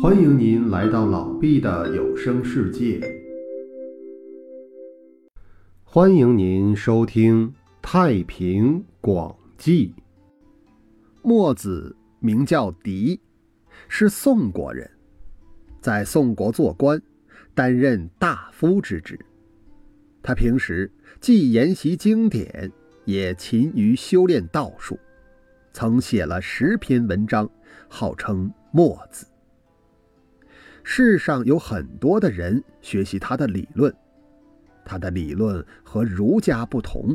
[0.00, 3.00] 欢迎您来到老毕的有声世界。
[5.82, 7.48] 欢迎您收听
[7.82, 9.92] 《太平广记》。
[11.22, 13.20] 墨子名叫狄，
[13.88, 14.88] 是宋国人，
[15.80, 17.02] 在宋国做官，
[17.52, 19.18] 担任大夫之职。
[20.22, 20.88] 他平时
[21.20, 22.70] 既研习经典，
[23.04, 24.96] 也勤于修炼道术，
[25.72, 27.50] 曾写了十篇文章，
[27.88, 29.26] 号称墨子。
[30.90, 33.94] 世上有很多的人学习他的理论，
[34.86, 37.14] 他的理论和儒家不同，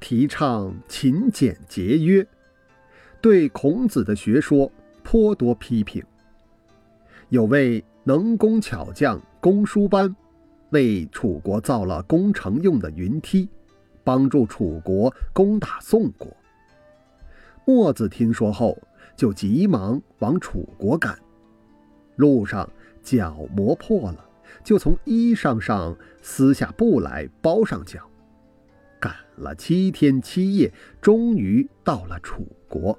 [0.00, 2.26] 提倡勤俭节约，
[3.20, 4.70] 对孔子的学说
[5.04, 6.04] 颇多批评。
[7.28, 10.14] 有位能工巧匠公输班，
[10.70, 13.48] 为楚国造了攻城用的云梯，
[14.02, 16.36] 帮助楚国攻打宋国。
[17.64, 18.76] 墨子听说后，
[19.14, 21.16] 就急忙往楚国赶，
[22.16, 22.68] 路上。
[23.02, 24.24] 脚磨破了，
[24.62, 28.08] 就从衣裳上撕下布来包上脚，
[28.98, 32.98] 赶了七天七夜，终于到了楚国。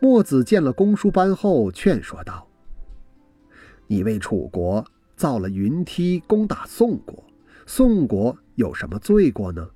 [0.00, 2.48] 墨子见了公输班后，劝说道
[3.86, 7.24] ：“你为楚国造了云梯，攻打宋国，
[7.66, 9.68] 宋国有什么罪过呢？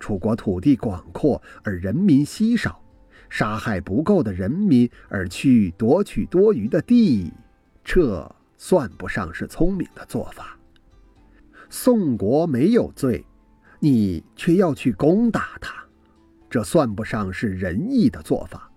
[0.00, 2.82] 楚国土地广阔，而人民稀少。”
[3.28, 7.32] 杀害不够的人民而去夺取多余的地，
[7.84, 10.58] 这算不上是聪明的做法。
[11.70, 13.24] 宋国没有罪，
[13.78, 15.74] 你却要去攻打他，
[16.48, 18.70] 这算不上是仁义的做法。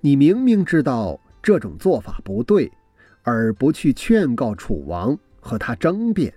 [0.00, 2.72] 你明明知道这种做法不对，
[3.22, 6.32] 而不去劝告楚王和他争辩，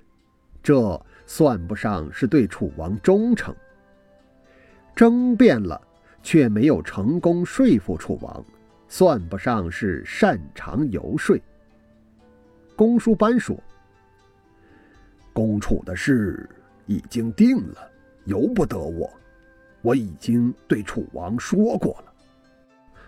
[0.61, 3.55] 这算不上是对楚王忠诚。
[4.93, 5.81] 争辩了。
[6.23, 8.43] 却没有成功说服楚王，
[8.87, 11.39] 算不上是擅长游说。
[12.75, 13.55] 公输班说
[15.33, 16.49] ：“公楚的事
[16.85, 17.89] 已经定了，
[18.25, 19.09] 由不得我。
[19.81, 22.13] 我已经对楚王说过了。”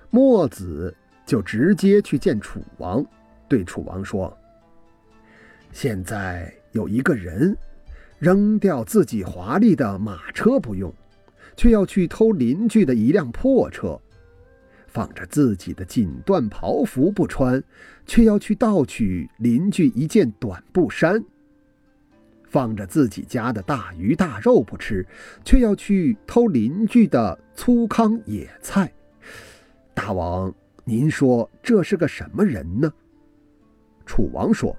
[0.09, 3.03] 墨子就直接去见楚王，
[3.47, 4.35] 对楚王说
[5.71, 7.55] ：“现在有一个人，
[8.19, 10.93] 扔掉自己华丽的马车不用。”
[11.55, 13.99] 却要去偷邻居的一辆破车，
[14.87, 17.63] 放着自己的锦缎袍服不穿，
[18.05, 21.19] 却要去盗取邻居一件短布衫；
[22.47, 25.05] 放着自己家的大鱼大肉不吃，
[25.43, 28.91] 却要去偷邻居的粗糠野菜。
[29.93, 30.53] 大王，
[30.83, 32.91] 您说这是个什么人呢？
[34.05, 34.75] 楚王说：“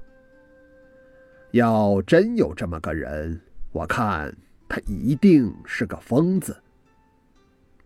[1.53, 3.41] 要真有这么个人，
[3.73, 4.37] 我看
[4.69, 6.55] 他一定是个疯子。”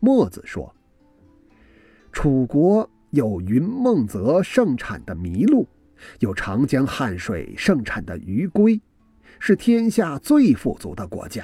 [0.01, 0.73] 墨子说
[2.13, 5.67] ：“楚国有云梦泽盛产的麋鹿，
[6.21, 8.81] 有长江汉水盛产的鱼龟，
[9.41, 11.43] 是天下最富足的国家；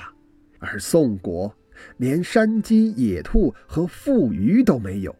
[0.60, 1.52] 而宋国
[1.96, 5.14] 连山鸡、野兔和富鱼都没有。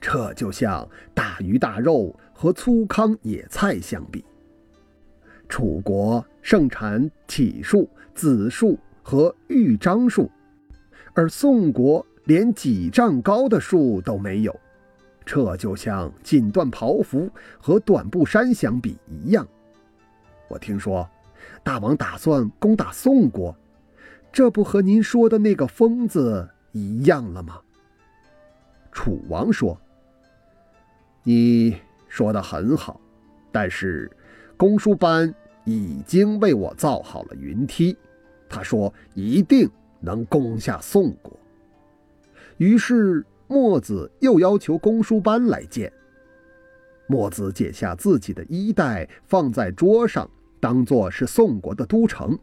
[0.00, 4.24] 这就像大鱼大肉和粗糠野菜相比。
[5.46, 10.30] 楚国盛产杞树、梓树和豫章树，
[11.12, 14.60] 而宋国。”连几丈高的树都没有，
[15.24, 17.28] 这就像锦缎袍服
[17.60, 19.46] 和短布衫相比一样。
[20.48, 21.08] 我听说，
[21.62, 23.56] 大王打算攻打宋国，
[24.32, 27.60] 这不和您说的那个疯子一样了吗？
[28.92, 29.76] 楚王说
[31.24, 31.76] ：“你
[32.08, 33.00] 说的很好，
[33.50, 34.10] 但是
[34.56, 35.34] 公输班
[35.64, 37.96] 已经为我造好了云梯，
[38.48, 39.68] 他说一定
[39.98, 41.32] 能攻下宋国。”
[42.62, 45.92] 于是墨子又要求公输班来见。
[47.08, 50.30] 墨子解下自己的衣带，放在桌上，
[50.60, 52.38] 当作是宋国的都城；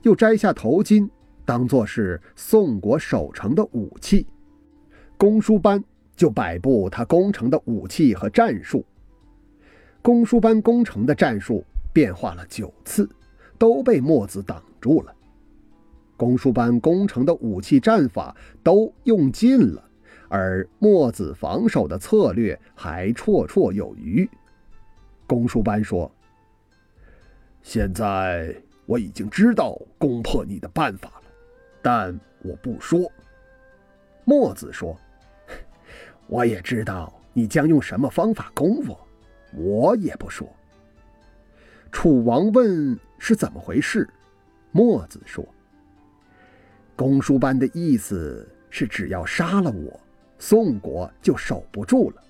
[0.00, 1.06] 又摘下头巾，
[1.44, 4.26] 当作是宋国守城的武器。
[5.18, 5.84] 公输班
[6.16, 8.82] 就摆布他攻城的武器和战术。
[10.00, 13.06] 公输班攻城的战术变化了九次，
[13.58, 15.14] 都被墨子挡住了。
[16.20, 19.82] 公输班攻城的武器战法都用尽了，
[20.28, 24.28] 而墨子防守的策略还绰绰有余。
[25.26, 26.12] 公输班说
[27.64, 31.22] ：“现在我已经知道攻破你的办法了，
[31.80, 33.10] 但我不说。”
[34.26, 34.94] 墨子说
[36.28, 39.08] ：“我也知道你将用什么方法攻我，
[39.54, 40.46] 我也不说。”
[41.90, 44.06] 楚王问：“是怎么回事？”
[44.70, 45.42] 墨子说。
[47.00, 49.98] 公输班的意思是，只要杀了我，
[50.38, 52.22] 宋国就守不住了。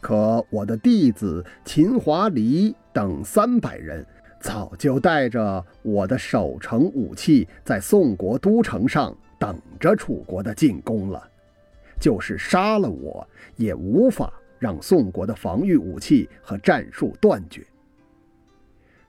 [0.00, 4.02] 可我的弟子秦华黎等三百人，
[4.40, 11.22] 早就带着我的守城武器，在宋国都城上等着楚国的进攻了。
[12.00, 17.62] 就是杀了我，也无法让宋国的防御武器和战术断绝。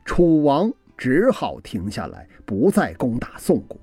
[0.04, 3.80] 楚王只好停下来，不再攻打宋国。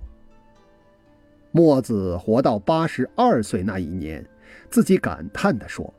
[1.57, 4.27] 墨子活到八十二岁那一年，
[4.71, 5.95] 自己感叹地说：“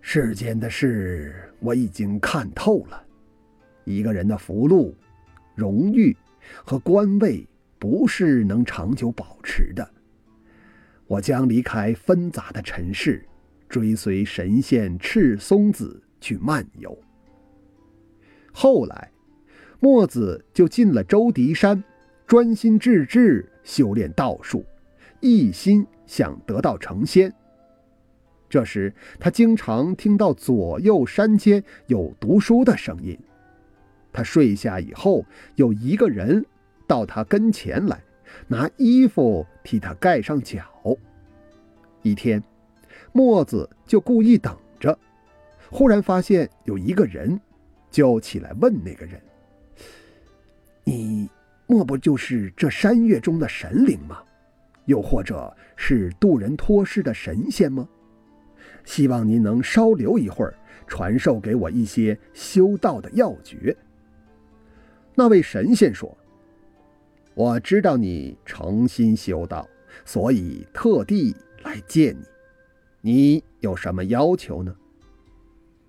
[0.00, 3.04] 世间的事我已经看透了，
[3.84, 4.96] 一个人的福禄、
[5.54, 6.16] 荣誉
[6.64, 7.46] 和官位
[7.78, 9.86] 不是能长久保持的。
[11.06, 13.22] 我将离开纷杂的尘世，
[13.68, 16.98] 追随神仙赤松子去漫游。”
[18.52, 19.10] 后来，
[19.80, 21.84] 墨子就进了周狄山，
[22.26, 23.46] 专心致志。
[23.68, 24.64] 修炼道术，
[25.20, 27.30] 一心想得道成仙。
[28.48, 33.16] 这时，他经常听到左右山间有读书的声音。
[34.10, 35.22] 他睡下以后，
[35.56, 36.42] 有一个人
[36.86, 38.00] 到他跟前来，
[38.46, 40.64] 拿衣服替他盖上脚。
[42.00, 42.42] 一天，
[43.12, 44.98] 墨子就故意等着，
[45.70, 47.38] 忽然发现有一个人，
[47.90, 49.20] 就起来问那个人：“？”
[51.70, 54.22] 莫不就是这山岳中的神灵吗？
[54.86, 57.86] 又或者是渡人脱世的神仙吗？
[58.86, 60.54] 希望您能稍留一会儿，
[60.86, 63.76] 传授给我一些修道的要诀。
[65.14, 66.16] 那位神仙说
[67.36, 69.68] ：“我知道你诚心修道，
[70.06, 72.24] 所以特地来见你。
[73.12, 74.74] 你有什么要求呢？”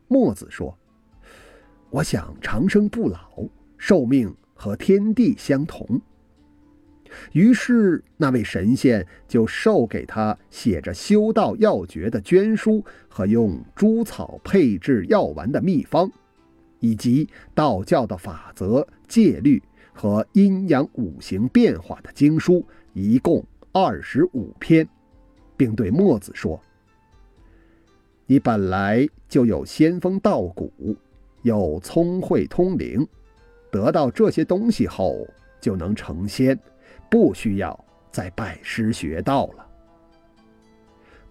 [0.09, 0.77] 墨子说
[1.89, 3.29] ：“我想长生不老，
[3.77, 6.01] 寿命。”和天地相同。
[7.31, 16.11] 于是，那位神仙就授给他写着修道要诀的绢书和用诸草配制药丸的秘方，
[16.81, 19.63] 以及道教的法则、戒律
[19.93, 22.63] 和阴阳五行变化的经书，
[22.93, 24.85] 一共二十五篇，
[25.55, 26.61] 并对墨子说
[28.27, 30.95] ：“你本来就有仙风道骨，
[31.43, 33.07] 又聪慧通灵。”
[33.71, 35.27] 得到这些东西后，
[35.61, 36.57] 就能成仙，
[37.09, 39.65] 不需要再拜师学道了。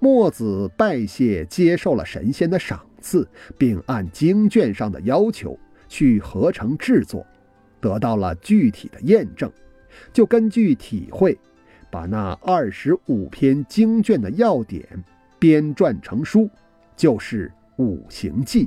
[0.01, 5.59] 墨子拜谢，接受了神仙的赏赐，并按经卷上的要求
[5.89, 7.27] 去合成制作，
[7.81, 9.51] 得到了具体的验证，
[10.13, 11.37] 就根据体会，
[11.91, 14.87] 把那二十五篇经卷的要点
[15.37, 16.49] 编撰成书，
[16.97, 17.53] 就是
[17.83, 18.67] 《五行记》。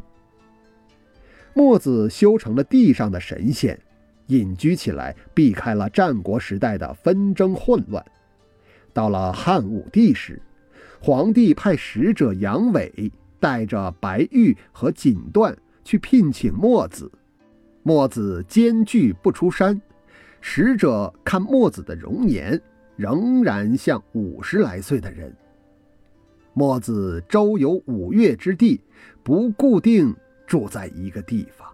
[1.53, 3.77] 墨子修成了地上的神仙，
[4.27, 8.03] 隐居起来，避开了战国时代的纷争混乱。
[8.93, 10.41] 到了汉武帝时，
[11.01, 17.11] 皇帝派使者杨伟带着白玉和锦缎去聘请墨子。
[17.83, 19.81] 墨子艰巨不出山，
[20.39, 22.61] 使者看墨子的容颜，
[22.95, 25.35] 仍然像五十来岁的人。
[26.53, 28.81] 墨子周游五岳之地，
[29.23, 30.15] 不固定。
[30.45, 31.67] 住在一个地方。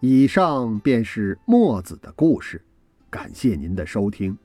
[0.00, 2.64] 以上便是墨子的故事，
[3.10, 4.36] 感谢您的收听。